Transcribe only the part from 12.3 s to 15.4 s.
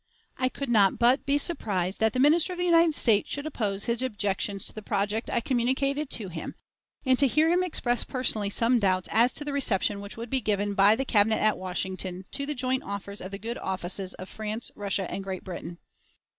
to the joint offers of the good offices of France, Russia, and